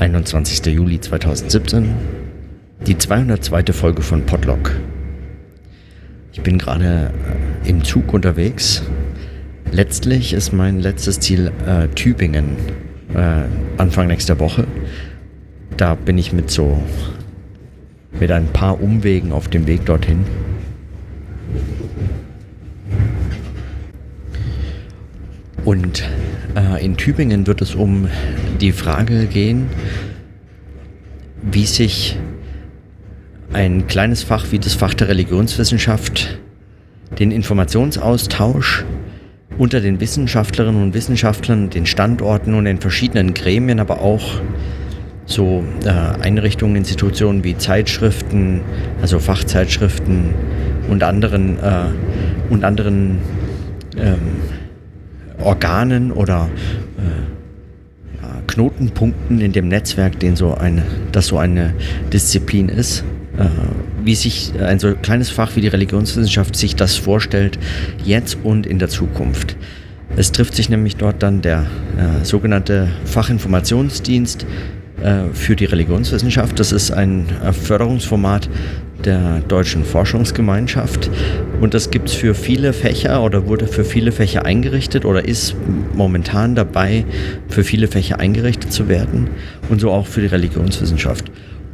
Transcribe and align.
21. 0.00 0.64
Juli 0.64 0.98
2017, 0.98 1.90
die 2.86 2.96
202. 2.96 3.74
Folge 3.74 4.00
von 4.00 4.24
Podlock. 4.24 4.74
Ich 6.32 6.40
bin 6.40 6.56
gerade 6.56 7.12
äh, 7.64 7.68
im 7.68 7.84
Zug 7.84 8.14
unterwegs. 8.14 8.82
Letztlich 9.70 10.32
ist 10.32 10.52
mein 10.54 10.80
letztes 10.80 11.20
Ziel 11.20 11.52
äh, 11.66 11.88
Tübingen, 11.88 12.56
äh, 13.14 13.42
Anfang 13.76 14.06
nächster 14.06 14.40
Woche. 14.40 14.66
Da 15.76 15.96
bin 15.96 16.16
ich 16.16 16.32
mit 16.32 16.50
so, 16.50 16.82
mit 18.18 18.32
ein 18.32 18.46
paar 18.46 18.80
Umwegen 18.80 19.32
auf 19.32 19.48
dem 19.48 19.66
Weg 19.66 19.84
dorthin. 19.84 20.24
Und 25.66 26.02
in 26.80 26.96
Tübingen 26.96 27.46
wird 27.46 27.62
es 27.62 27.74
um 27.74 28.08
die 28.60 28.72
Frage 28.72 29.26
gehen, 29.26 29.66
wie 31.42 31.66
sich 31.66 32.18
ein 33.52 33.86
kleines 33.86 34.22
Fach 34.22 34.46
wie 34.50 34.58
das 34.58 34.74
Fach 34.74 34.94
der 34.94 35.08
Religionswissenschaft 35.08 36.38
den 37.18 37.30
Informationsaustausch 37.30 38.84
unter 39.58 39.80
den 39.80 40.00
Wissenschaftlerinnen 40.00 40.82
und 40.82 40.94
Wissenschaftlern, 40.94 41.70
den 41.70 41.86
Standorten 41.86 42.54
und 42.54 42.64
den 42.64 42.78
verschiedenen 42.78 43.34
Gremien, 43.34 43.80
aber 43.80 44.00
auch 44.00 44.40
so 45.26 45.64
äh, 45.84 45.88
Einrichtungen, 45.88 46.76
Institutionen 46.76 47.44
wie 47.44 47.56
Zeitschriften, 47.56 48.62
also 49.02 49.18
Fachzeitschriften 49.18 50.34
und 50.88 51.02
anderen, 51.02 51.58
äh, 51.58 51.86
und 52.48 52.64
anderen 52.64 53.18
ähm, 53.96 54.39
Organen 55.42 56.12
oder 56.12 56.48
äh, 56.98 57.30
Knotenpunkten 58.46 59.40
in 59.40 59.52
dem 59.52 59.68
Netzwerk, 59.68 60.18
den 60.18 60.36
so 60.36 60.54
eine, 60.54 60.82
das 61.12 61.28
so 61.28 61.38
eine 61.38 61.74
Disziplin 62.12 62.68
ist, 62.68 63.04
äh, 63.38 63.46
wie 64.04 64.14
sich 64.14 64.52
ein 64.60 64.78
so 64.78 64.94
kleines 64.94 65.30
Fach 65.30 65.56
wie 65.56 65.60
die 65.60 65.68
Religionswissenschaft 65.68 66.56
sich 66.56 66.76
das 66.76 66.96
vorstellt, 66.96 67.58
jetzt 68.04 68.38
und 68.42 68.66
in 68.66 68.78
der 68.78 68.88
Zukunft. 68.88 69.56
Es 70.16 70.32
trifft 70.32 70.54
sich 70.54 70.68
nämlich 70.68 70.96
dort 70.96 71.22
dann 71.22 71.40
der 71.40 71.66
äh, 71.96 72.24
sogenannte 72.24 72.88
Fachinformationsdienst 73.04 74.44
äh, 75.02 75.32
für 75.32 75.54
die 75.54 75.66
Religionswissenschaft. 75.66 76.58
Das 76.58 76.72
ist 76.72 76.90
ein 76.90 77.26
äh, 77.44 77.52
Förderungsformat 77.52 78.50
der 79.04 79.40
Deutschen 79.48 79.84
Forschungsgemeinschaft 79.84 81.10
und 81.60 81.74
das 81.74 81.90
gibt 81.90 82.08
es 82.08 82.14
für 82.14 82.34
viele 82.34 82.72
Fächer 82.72 83.22
oder 83.22 83.46
wurde 83.46 83.66
für 83.66 83.84
viele 83.84 84.12
Fächer 84.12 84.44
eingerichtet 84.44 85.04
oder 85.04 85.24
ist 85.24 85.54
momentan 85.94 86.54
dabei, 86.54 87.04
für 87.48 87.64
viele 87.64 87.88
Fächer 87.88 88.20
eingerichtet 88.20 88.72
zu 88.72 88.88
werden 88.88 89.30
und 89.68 89.80
so 89.80 89.90
auch 89.90 90.06
für 90.06 90.20
die 90.20 90.26
Religionswissenschaft. 90.26 91.30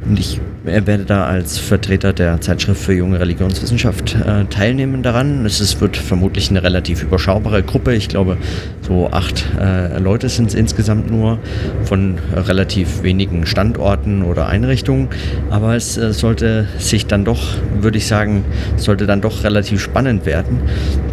Und 0.07 0.19
ich 0.19 0.39
werde 0.63 1.05
da 1.05 1.25
als 1.25 1.57
Vertreter 1.57 2.13
der 2.13 2.39
Zeitschrift 2.41 2.81
für 2.81 2.93
junge 2.93 3.19
Religionswissenschaft 3.19 4.15
äh, 4.15 4.45
teilnehmen 4.45 5.03
daran. 5.03 5.45
Es 5.45 5.59
ist, 5.59 5.81
wird 5.81 5.97
vermutlich 5.97 6.49
eine 6.49 6.63
relativ 6.63 7.03
überschaubare 7.03 7.63
Gruppe. 7.63 7.93
Ich 7.93 8.07
glaube, 8.07 8.37
so 8.81 9.09
acht 9.11 9.45
äh, 9.59 9.99
Leute 9.99 10.29
sind 10.29 10.49
es 10.49 10.55
insgesamt 10.55 11.09
nur 11.11 11.39
von 11.83 12.15
relativ 12.33 13.03
wenigen 13.03 13.45
Standorten 13.45 14.23
oder 14.23 14.47
Einrichtungen. 14.47 15.09
Aber 15.49 15.75
es 15.75 15.97
äh, 15.97 16.13
sollte 16.13 16.67
sich 16.77 17.05
dann 17.05 17.25
doch, 17.25 17.55
würde 17.79 17.97
ich 17.97 18.07
sagen, 18.07 18.45
sollte 18.75 19.07
dann 19.07 19.21
doch 19.21 19.43
relativ 19.43 19.81
spannend 19.81 20.25
werden. 20.25 20.59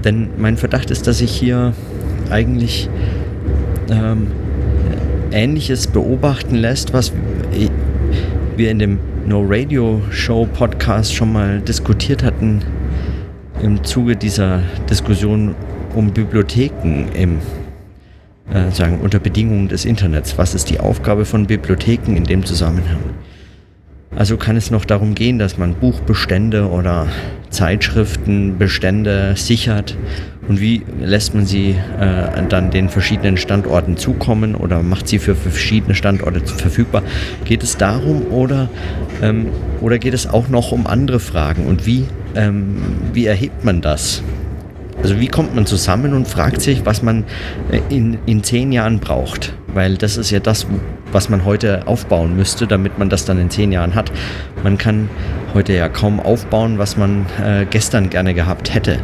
Denn 0.04 0.30
mein 0.36 0.56
Verdacht 0.56 0.90
ist, 0.90 1.06
dass 1.06 1.20
ich 1.20 1.32
hier 1.32 1.74
eigentlich 2.30 2.88
ähm, 3.90 4.28
Ähnliches 5.32 5.88
beobachten 5.88 6.54
lässt, 6.54 6.92
was 6.92 7.12
wir 8.56 8.70
in 8.70 8.78
dem 8.78 8.98
No 9.26 9.44
Radio 9.46 10.00
Show 10.10 10.46
Podcast 10.46 11.14
schon 11.14 11.32
mal 11.32 11.60
diskutiert 11.60 12.22
hatten 12.22 12.62
im 13.62 13.82
Zuge 13.84 14.16
dieser 14.16 14.62
Diskussion 14.88 15.54
um 15.94 16.12
Bibliotheken 16.12 17.06
im 17.14 17.38
äh, 18.52 18.70
sagen 18.70 19.00
unter 19.00 19.18
Bedingungen 19.18 19.68
des 19.68 19.84
Internets. 19.84 20.38
Was 20.38 20.54
ist 20.54 20.70
die 20.70 20.78
Aufgabe 20.78 21.24
von 21.24 21.46
Bibliotheken 21.46 22.16
in 22.16 22.24
dem 22.24 22.44
Zusammenhang? 22.44 23.00
Also 24.16 24.36
kann 24.36 24.56
es 24.56 24.70
noch 24.70 24.84
darum 24.84 25.14
gehen, 25.14 25.38
dass 25.38 25.58
man 25.58 25.74
Buchbestände 25.74 26.68
oder 26.68 27.08
Zeitschriftenbestände 27.50 29.34
sichert 29.36 29.96
und 30.48 30.60
wie 30.60 30.82
lässt 31.00 31.34
man 31.34 31.46
sie 31.46 31.70
äh, 31.98 32.42
dann 32.48 32.70
den 32.70 32.88
verschiedenen 32.88 33.36
Standorten 33.36 33.96
zukommen 33.96 34.54
oder 34.54 34.82
macht 34.82 35.08
sie 35.08 35.18
für 35.18 35.34
verschiedene 35.34 35.94
Standorte 35.94 36.40
verfügbar? 36.40 37.02
Geht 37.44 37.62
es 37.62 37.76
darum 37.76 38.26
oder, 38.30 38.68
ähm, 39.22 39.46
oder 39.80 39.98
geht 39.98 40.14
es 40.14 40.26
auch 40.26 40.48
noch 40.48 40.72
um 40.72 40.86
andere 40.86 41.20
Fragen 41.20 41.66
und 41.66 41.86
wie, 41.86 42.04
ähm, 42.34 42.76
wie 43.12 43.26
erhebt 43.26 43.64
man 43.64 43.80
das? 43.80 44.22
Also 45.02 45.18
wie 45.20 45.28
kommt 45.28 45.54
man 45.54 45.66
zusammen 45.66 46.14
und 46.14 46.28
fragt 46.28 46.62
sich, 46.62 46.86
was 46.86 47.02
man 47.02 47.24
äh, 47.70 47.80
in, 47.94 48.18
in 48.26 48.42
zehn 48.42 48.72
Jahren 48.72 49.00
braucht? 49.00 49.54
Weil 49.72 49.96
das 49.96 50.16
ist 50.16 50.30
ja 50.30 50.40
das, 50.40 50.66
was 51.12 51.28
man 51.28 51.44
heute 51.44 51.86
aufbauen 51.86 52.36
müsste, 52.36 52.66
damit 52.66 52.98
man 52.98 53.08
das 53.08 53.24
dann 53.24 53.38
in 53.38 53.50
zehn 53.50 53.72
Jahren 53.72 53.94
hat. 53.94 54.12
Man 54.62 54.78
kann 54.78 55.08
heute 55.52 55.72
ja 55.72 55.88
kaum 55.88 56.20
aufbauen, 56.20 56.78
was 56.78 56.96
man 56.96 57.26
äh, 57.42 57.66
gestern 57.68 58.10
gerne 58.10 58.34
gehabt 58.34 58.74
hätte. 58.74 58.98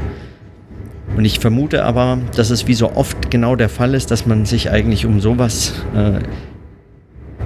Und 1.21 1.27
ich 1.27 1.39
vermute 1.39 1.85
aber, 1.85 2.17
dass 2.35 2.49
es 2.49 2.67
wie 2.67 2.73
so 2.73 2.95
oft 2.95 3.31
genau 3.31 3.55
der 3.55 3.69
Fall 3.69 3.93
ist, 3.93 4.11
dass 4.11 4.25
man 4.25 4.47
sich 4.47 4.71
eigentlich 4.71 5.05
um 5.05 5.21
sowas 5.21 5.75
äh, 5.95 6.21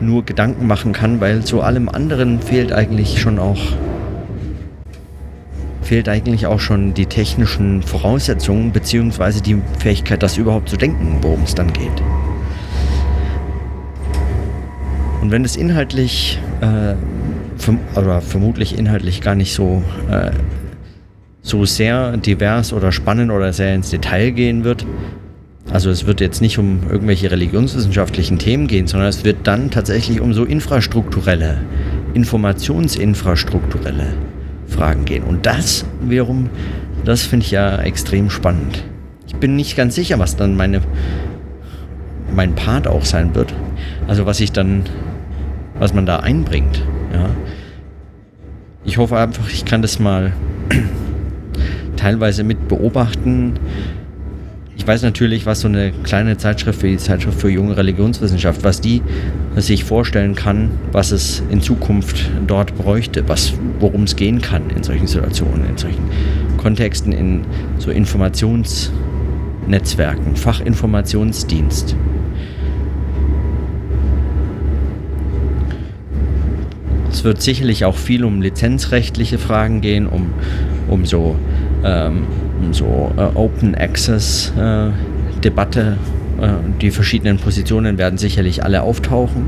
nur 0.01 0.25
Gedanken 0.25 0.69
machen 0.69 0.93
kann, 0.93 1.21
weil 1.21 1.43
zu 1.43 1.61
allem 1.61 1.89
anderen 1.89 2.41
fehlt 2.41 2.73
eigentlich 2.73 3.21
schon 3.21 3.41
auch 3.41 3.59
fehlt 5.83 6.09
eigentlich 6.09 6.47
auch 6.47 6.61
schon 6.61 6.95
die 6.95 7.07
technischen 7.07 7.83
Voraussetzungen 7.83 8.71
beziehungsweise 8.71 9.43
die 9.43 9.61
Fähigkeit, 9.81 10.23
das 10.23 10.39
überhaupt 10.39 10.69
zu 10.69 10.77
denken, 10.77 11.19
worum 11.21 11.43
es 11.43 11.57
dann 11.57 11.73
geht. 11.73 12.01
Und 15.21 15.33
wenn 15.33 15.45
es 15.45 15.57
inhaltlich, 15.57 16.39
äh, 16.61 16.95
verm 17.57 17.81
oder 17.97 18.21
vermutlich 18.21 18.79
inhaltlich 18.79 19.21
gar 19.21 19.35
nicht 19.35 19.53
so, 19.53 19.83
äh, 20.09 20.31
so 21.45 21.67
sehr 21.67 22.17
divers 22.17 22.73
oder 22.73 22.91
spannend 22.91 23.31
oder 23.31 23.53
sehr 23.53 23.75
ins 23.75 23.91
Detail 23.91 24.31
gehen 24.31 24.65
wird, 24.65 24.87
also 25.71 25.91
es 25.91 26.07
wird 26.07 26.21
jetzt 26.21 26.41
nicht 26.41 26.59
um 26.59 26.81
irgendwelche 26.91 27.31
religionswissenschaftlichen 27.31 28.39
Themen 28.39 28.67
gehen, 28.67 28.87
sondern 28.87 29.09
es 29.09 29.25
wird 29.25 29.39
dann 29.45 29.71
tatsächlich 29.71 30.21
um 30.21 30.33
so 30.33 30.45
infrastrukturelle, 30.45 31.59
informationsinfrastrukturelle 32.15 34.07
Fragen 34.67 35.05
gehen. 35.05 35.23
Und 35.23 35.45
das 35.47 35.85
wiederum, 36.01 36.49
das 37.05 37.23
finde 37.23 37.45
ich 37.45 37.51
ja 37.51 37.77
extrem 37.79 38.31
spannend. 38.31 38.83
Ich 39.27 39.37
bin 39.37 39.55
nicht 39.55 39.77
ganz 39.77 39.95
sicher, 39.95 40.19
was 40.19 40.37
dann 40.37 40.57
meine, 40.57 40.81
mein 42.35 42.55
Part 42.55 42.89
auch 42.89 43.05
sein 43.05 43.35
wird. 43.35 43.53
Also 44.09 44.25
was 44.25 44.41
ich 44.41 44.53
dann, 44.53 44.85
was 45.79 45.93
man 45.93 46.07
da 46.07 46.21
einbringt. 46.21 46.83
Ja. 47.13 47.29
Ich 48.85 48.97
hoffe 48.97 49.19
einfach, 49.19 49.51
ich 49.51 49.67
kann 49.67 49.83
das 49.83 49.99
mal 49.99 50.33
teilweise 52.05 52.45
mit 52.45 52.69
beobachten, 52.69 53.55
ich 54.77 54.87
weiß 54.87 55.03
natürlich, 55.05 55.47
was 55.47 55.63
so 55.63 55.69
eine 55.69 55.91
kleine 56.03 56.37
Zeitschrift 56.37 56.83
wie 56.83 56.91
die 56.91 56.99
Zeitschrift 56.99 57.41
für 57.41 57.49
junge 57.49 57.79
Religionswissenschaft, 57.79 58.63
was 58.63 58.83
die 58.83 59.01
sich 59.57 59.85
vorstellen 59.85 60.35
kann, 60.35 60.71
was 60.93 61.13
es 61.13 61.43
in 61.49 61.63
Zukunft 61.63 62.31
dort 62.47 62.77
bräuchte, 62.77 63.25
worum 63.81 64.03
es 64.03 64.17
gehen 64.17 64.43
kann 64.43 64.69
in 64.69 64.83
solchen 64.83 65.07
Situationen, 65.07 65.67
in 65.67 65.79
solchen 65.79 66.05
Kontexten, 66.59 67.13
in 67.13 67.47
so 67.79 67.91
Informationsnetzwerken, 67.91 70.37
Fachinformationsdienst. 70.37 71.97
Es 77.11 77.25
wird 77.25 77.41
sicherlich 77.41 77.87
auch 77.87 77.97
viel 77.97 78.25
um 78.25 78.43
lizenzrechtliche 78.43 79.39
Fragen 79.39 79.81
gehen, 79.81 80.07
um, 80.07 80.35
um 80.91 81.07
so 81.07 81.37
ähm, 81.85 82.27
so 82.73 83.13
äh, 83.17 83.37
Open 83.37 83.75
Access 83.75 84.53
äh, 84.59 84.91
Debatte. 85.43 85.99
Äh, 86.41 86.49
die 86.81 86.91
verschiedenen 86.91 87.39
Positionen 87.39 87.99
werden 87.99 88.19
sicherlich 88.19 88.65
alle 88.65 88.83
auftauchen. 88.83 89.45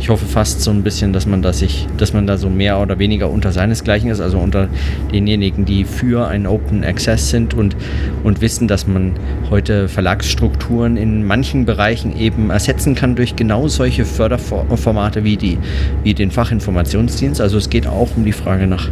Ich 0.00 0.10
hoffe 0.10 0.26
fast 0.26 0.60
so 0.60 0.70
ein 0.70 0.84
bisschen, 0.84 1.12
dass 1.12 1.26
man 1.26 1.42
da 1.42 1.52
sich, 1.52 1.88
dass 1.96 2.12
man 2.12 2.26
da 2.26 2.38
so 2.38 2.48
mehr 2.48 2.78
oder 2.78 3.00
weniger 3.00 3.28
unter 3.28 3.50
seinesgleichen 3.50 4.10
ist, 4.10 4.20
also 4.20 4.38
unter 4.38 4.68
denjenigen, 5.12 5.64
die 5.64 5.84
für 5.84 6.28
ein 6.28 6.46
Open 6.46 6.84
Access 6.84 7.30
sind 7.30 7.52
und, 7.52 7.74
und 8.22 8.40
wissen, 8.40 8.68
dass 8.68 8.86
man 8.86 9.14
heute 9.50 9.88
Verlagsstrukturen 9.88 10.96
in 10.96 11.26
manchen 11.26 11.66
Bereichen 11.66 12.16
eben 12.16 12.50
ersetzen 12.50 12.94
kann 12.94 13.16
durch 13.16 13.34
genau 13.34 13.66
solche 13.66 14.04
Förderformate 14.04 15.24
wie 15.24 15.36
die, 15.36 15.58
wie 16.04 16.14
den 16.14 16.30
Fachinformationsdienst. 16.30 17.40
Also 17.40 17.58
es 17.58 17.68
geht 17.68 17.88
auch 17.88 18.08
um 18.16 18.24
die 18.24 18.32
Frage 18.32 18.68
nach 18.68 18.90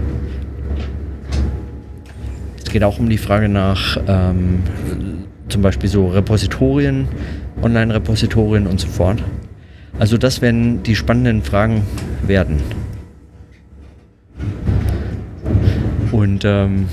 geht 2.70 2.84
auch 2.84 2.98
um 2.98 3.08
die 3.08 3.18
Frage 3.18 3.48
nach 3.48 3.98
ähm, 4.06 4.62
zum 5.48 5.62
Beispiel 5.62 5.88
so 5.88 6.08
Repositorien, 6.08 7.08
Online-Repositorien 7.62 8.66
und 8.66 8.80
so 8.80 8.88
fort. 8.88 9.22
Also 9.98 10.18
das 10.18 10.42
werden 10.42 10.82
die 10.82 10.94
spannenden 10.94 11.42
Fragen 11.42 11.82
werden. 12.26 12.62
Und 16.12 16.44
ähm, 16.44 16.86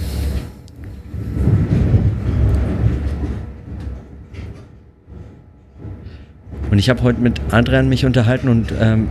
und 6.71 6.79
ich 6.79 6.89
habe 6.89 7.03
heute 7.03 7.21
mit 7.21 7.41
Adrian 7.51 7.89
mich 7.89 8.05
unterhalten 8.05 8.47
und 8.47 8.73
ähm, 8.79 9.07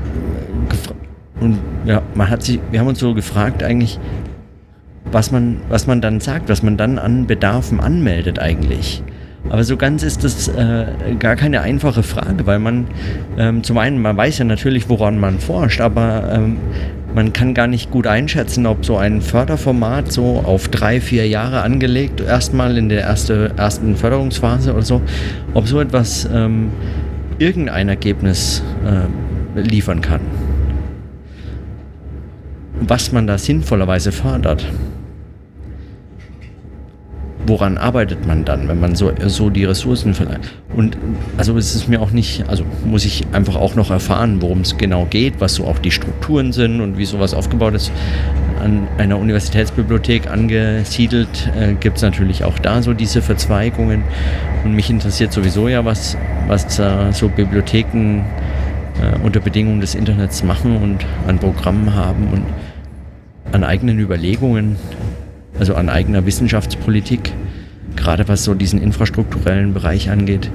und 1.40 1.58
ja, 1.84 2.02
man 2.14 2.30
hat 2.30 2.42
sich, 2.42 2.60
wir 2.70 2.78
haben 2.78 2.86
uns 2.86 3.00
so 3.00 3.14
gefragt 3.14 3.62
eigentlich, 3.64 3.98
was 5.12 5.30
man, 5.30 5.60
was 5.68 5.86
man 5.86 6.00
dann 6.00 6.20
sagt, 6.20 6.48
was 6.48 6.62
man 6.62 6.76
dann 6.76 6.98
an 6.98 7.26
Bedarfen 7.26 7.80
anmeldet 7.80 8.38
eigentlich. 8.38 9.02
Aber 9.48 9.64
so 9.64 9.76
ganz 9.76 10.02
ist 10.02 10.24
das 10.24 10.48
äh, 10.48 10.86
gar 11.18 11.36
keine 11.36 11.62
einfache 11.62 12.02
Frage, 12.02 12.46
weil 12.46 12.58
man 12.58 12.86
ähm, 13.36 13.62
zum 13.62 13.76
einen, 13.78 14.00
man 14.00 14.16
weiß 14.16 14.38
ja 14.38 14.44
natürlich, 14.44 14.88
woran 14.88 15.18
man 15.18 15.40
forscht, 15.40 15.80
aber 15.80 16.30
ähm, 16.32 16.58
man 17.14 17.32
kann 17.32 17.52
gar 17.52 17.66
nicht 17.66 17.90
gut 17.90 18.06
einschätzen, 18.06 18.66
ob 18.66 18.84
so 18.84 18.96
ein 18.96 19.20
Förderformat 19.20 20.10
so 20.12 20.42
auf 20.46 20.68
drei, 20.68 21.00
vier 21.00 21.26
Jahre 21.28 21.62
angelegt, 21.62 22.20
erstmal 22.20 22.78
in 22.78 22.88
der 22.88 23.00
erste, 23.00 23.52
ersten 23.56 23.96
Förderungsphase 23.96 24.72
oder 24.72 24.82
so, 24.82 25.02
ob 25.54 25.66
so 25.66 25.80
etwas 25.80 26.28
ähm, 26.32 26.70
irgendein 27.38 27.88
Ergebnis 27.88 28.62
äh, 28.86 29.60
liefern 29.60 30.00
kann. 30.00 30.20
Was 32.80 33.12
man 33.12 33.26
da 33.26 33.38
sinnvollerweise 33.38 34.12
fördert 34.12 34.66
woran 37.52 37.76
arbeitet 37.76 38.26
man 38.26 38.46
dann, 38.46 38.66
wenn 38.66 38.80
man 38.80 38.94
so, 38.94 39.12
so 39.26 39.50
die 39.50 39.66
Ressourcen 39.66 40.14
verleiht? 40.14 40.40
Und 40.74 40.96
also 41.36 41.54
es 41.58 41.86
mir 41.86 42.00
auch 42.00 42.10
nicht, 42.10 42.48
also 42.48 42.64
muss 42.86 43.04
ich 43.04 43.24
einfach 43.32 43.56
auch 43.56 43.74
noch 43.74 43.90
erfahren, 43.90 44.40
worum 44.40 44.62
es 44.62 44.78
genau 44.78 45.04
geht, 45.04 45.34
was 45.38 45.56
so 45.56 45.66
auch 45.66 45.78
die 45.78 45.90
Strukturen 45.90 46.54
sind 46.54 46.80
und 46.80 46.96
wie 46.96 47.04
sowas 47.04 47.34
aufgebaut 47.34 47.74
ist. 47.74 47.92
An 48.58 48.88
einer 48.96 49.18
Universitätsbibliothek 49.18 50.30
angesiedelt 50.30 51.50
äh, 51.54 51.74
gibt 51.74 51.98
es 51.98 52.02
natürlich 52.02 52.42
auch 52.42 52.58
da 52.58 52.80
so 52.80 52.94
diese 52.94 53.20
Verzweigungen. 53.20 54.02
Und 54.64 54.74
mich 54.74 54.88
interessiert 54.88 55.34
sowieso 55.34 55.68
ja, 55.68 55.84
was, 55.84 56.16
was 56.46 56.78
äh, 56.78 57.12
so 57.12 57.28
Bibliotheken 57.28 58.24
äh, 59.02 59.22
unter 59.22 59.40
Bedingungen 59.40 59.82
des 59.82 59.94
Internets 59.94 60.42
machen 60.42 60.78
und 60.78 61.04
an 61.26 61.38
Programmen 61.38 61.94
haben 61.94 62.28
und 62.32 62.44
an 63.52 63.62
eigenen 63.62 63.98
Überlegungen 63.98 64.76
also 65.58 65.74
an 65.74 65.88
eigener 65.88 66.26
Wissenschaftspolitik, 66.26 67.32
gerade 67.96 68.28
was 68.28 68.44
so 68.44 68.54
diesen 68.54 68.80
infrastrukturellen 68.80 69.74
Bereich 69.74 70.10
angeht, 70.10 70.50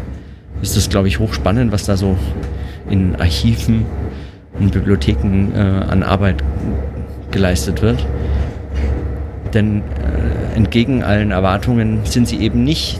ist 0.62 0.76
das, 0.76 0.90
glaube 0.90 1.08
ich, 1.08 1.20
hochspannend, 1.20 1.72
was 1.72 1.86
da 1.86 1.98
so 1.98 2.18
in 2.90 3.16
Archiven 3.16 3.86
und 4.60 4.72
Bibliotheken 4.72 5.52
äh, 5.54 5.60
an 5.60 6.04
Arbeit 6.04 6.44
geleistet 7.32 7.82
wird. 7.82 8.06
Denn 9.54 9.82
äh, 9.82 10.56
entgegen 10.56 11.04
allen 11.04 11.32
Erwartungen 11.32 12.00
sind 12.06 12.28
sie 12.28 12.40
eben 12.40 12.64
nicht 12.64 13.00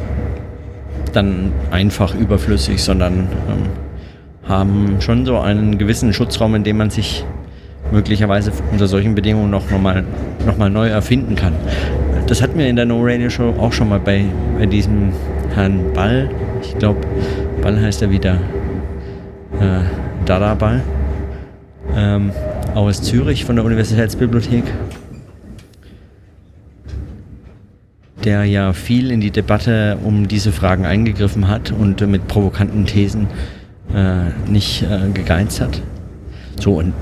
dann 1.14 1.52
einfach 1.72 2.14
überflüssig, 2.14 2.84
sondern 2.84 3.28
ähm, 3.50 3.70
haben 4.48 5.02
schon 5.02 5.26
so 5.26 5.40
einen 5.40 5.78
gewissen 5.78 6.14
Schutzraum, 6.14 6.56
in 6.56 6.64
dem 6.64 6.78
man 6.78 6.90
sich 6.90 7.26
möglicherweise 7.92 8.52
unter 8.72 8.88
solchen 8.88 9.16
Bedingungen 9.16 9.50
noch, 9.50 9.70
noch, 9.70 9.82
mal, 9.82 10.04
noch 10.46 10.58
mal 10.58 10.70
neu 10.70 10.88
erfinden 10.88 11.36
kann. 11.36 11.54
Das 12.28 12.42
hatten 12.42 12.58
wir 12.58 12.68
in 12.68 12.76
der 12.76 12.86
No 12.86 13.00
Radio 13.02 13.30
Show 13.30 13.54
auch 13.58 13.72
schon 13.72 13.90
mal 13.90 14.00
bei, 14.00 14.26
bei 14.58 14.66
diesem 14.66 15.14
Herrn 15.56 15.94
Ball. 15.94 16.30
Ich 16.62 16.78
glaube, 16.78 17.00
Ball 17.62 17.82
heißt 17.82 18.02
er 18.02 18.12
wieder 18.12 18.36
äh, 19.60 19.80
Dada 20.26 20.54
Ball. 20.56 20.82
Ähm, 21.96 22.32
aus 22.76 23.02
Zürich 23.02 23.46
von 23.46 23.56
der 23.56 23.66
Universitätsbibliothek. 23.66 24.64
Der 28.24 28.44
ja 28.44 28.74
viel 28.74 29.10
in 29.10 29.22
die 29.22 29.32
Debatte 29.32 29.98
um 30.04 30.28
diese 30.28 30.52
Fragen 30.52 30.86
eingegriffen 30.86 31.48
hat 31.48 31.72
und 31.72 32.02
mit 32.02 32.28
provokanten 32.28 32.86
Thesen 32.86 33.28
äh, 33.96 34.50
nicht 34.50 34.84
äh, 34.84 35.10
gegeizt 35.14 35.62
hat. 35.62 35.82
So, 36.60 36.80
und 36.80 36.94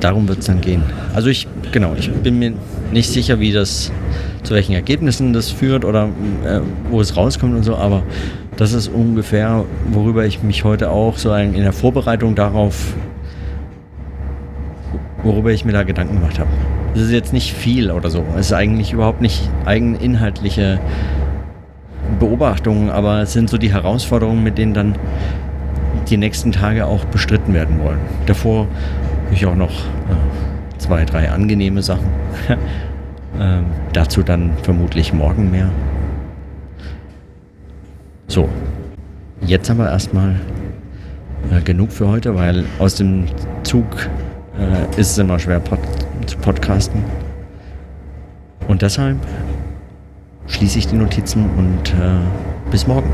darum 0.00 0.28
wird 0.28 0.40
es 0.40 0.46
dann 0.46 0.60
gehen. 0.60 0.82
Also 1.14 1.28
ich, 1.28 1.46
genau, 1.72 1.94
ich 1.98 2.10
bin 2.10 2.38
mir 2.38 2.52
nicht 2.92 3.10
sicher, 3.10 3.40
wie 3.40 3.52
das, 3.52 3.92
zu 4.42 4.54
welchen 4.54 4.72
Ergebnissen 4.74 5.32
das 5.32 5.50
führt 5.50 5.84
oder 5.84 6.08
äh, 6.44 6.60
wo 6.90 7.00
es 7.00 7.16
rauskommt 7.16 7.54
und 7.54 7.62
so, 7.62 7.76
aber 7.76 8.02
das 8.56 8.72
ist 8.72 8.88
ungefähr, 8.88 9.64
worüber 9.92 10.24
ich 10.26 10.42
mich 10.42 10.64
heute 10.64 10.90
auch 10.90 11.16
so 11.16 11.32
in 11.34 11.52
der 11.54 11.72
Vorbereitung 11.72 12.34
darauf, 12.34 12.94
worüber 15.22 15.52
ich 15.52 15.64
mir 15.64 15.72
da 15.72 15.82
Gedanken 15.84 16.16
gemacht 16.16 16.38
habe. 16.38 16.50
Das 16.94 17.02
ist 17.02 17.12
jetzt 17.12 17.32
nicht 17.32 17.52
viel 17.52 17.90
oder 17.90 18.10
so. 18.10 18.24
Es 18.34 18.46
ist 18.46 18.52
eigentlich 18.52 18.92
überhaupt 18.92 19.20
nicht 19.20 19.48
eigeninhaltliche 19.64 20.80
Beobachtungen, 22.18 22.90
aber 22.90 23.22
es 23.22 23.32
sind 23.32 23.48
so 23.48 23.58
die 23.58 23.72
Herausforderungen, 23.72 24.42
mit 24.42 24.58
denen 24.58 24.74
dann 24.74 24.96
die 26.08 26.16
nächsten 26.16 26.52
Tage 26.52 26.86
auch 26.86 27.04
bestritten 27.04 27.54
werden 27.54 27.78
wollen. 27.80 28.00
Davor 28.26 28.66
ich 29.32 29.46
auch 29.46 29.54
noch 29.54 29.70
äh, 29.70 30.78
zwei, 30.78 31.04
drei 31.04 31.30
angenehme 31.30 31.82
Sachen. 31.82 32.06
ähm, 33.40 33.66
dazu 33.92 34.22
dann 34.22 34.52
vermutlich 34.62 35.12
morgen 35.12 35.50
mehr. 35.50 35.70
So, 38.26 38.48
jetzt 39.40 39.70
aber 39.70 39.90
erstmal 39.90 40.36
äh, 41.50 41.60
genug 41.62 41.92
für 41.92 42.08
heute, 42.08 42.34
weil 42.34 42.64
aus 42.78 42.96
dem 42.96 43.26
Zug 43.62 43.86
äh, 44.58 45.00
ist 45.00 45.12
es 45.12 45.18
immer 45.18 45.38
schwer 45.38 45.60
pod 45.60 45.78
zu 46.26 46.36
podcasten. 46.38 47.02
Und 48.66 48.82
deshalb 48.82 49.16
schließe 50.46 50.78
ich 50.78 50.86
die 50.86 50.96
Notizen 50.96 51.48
und 51.56 51.90
äh, 51.90 52.70
bis 52.70 52.86
morgen. 52.86 53.08